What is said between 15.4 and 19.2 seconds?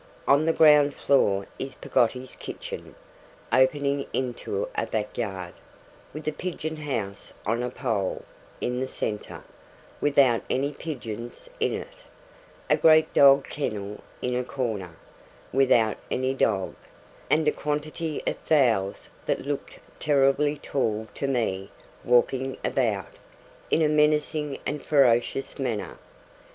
without any dog; and a quantity of fowls